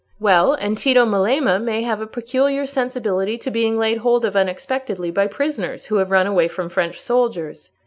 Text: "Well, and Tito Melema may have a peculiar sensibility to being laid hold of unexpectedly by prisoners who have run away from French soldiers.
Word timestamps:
"Well, 0.19 0.53
and 0.55 0.79
Tito 0.79 1.05
Melema 1.05 1.61
may 1.63 1.83
have 1.83 2.01
a 2.01 2.07
peculiar 2.07 2.65
sensibility 2.65 3.37
to 3.37 3.51
being 3.51 3.77
laid 3.77 3.99
hold 3.99 4.25
of 4.25 4.35
unexpectedly 4.35 5.11
by 5.11 5.27
prisoners 5.27 5.85
who 5.85 5.97
have 5.97 6.09
run 6.09 6.25
away 6.25 6.47
from 6.47 6.69
French 6.69 6.99
soldiers. 6.99 7.69